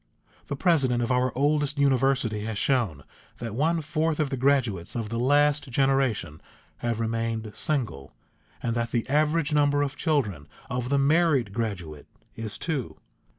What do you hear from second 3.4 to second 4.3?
one fourth